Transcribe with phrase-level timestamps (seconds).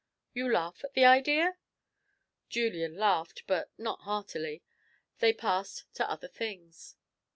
[0.33, 1.57] You laugh at the idea?"
[2.49, 4.63] Julian laughed, but not heartily.
[5.19, 6.95] They passed to other things.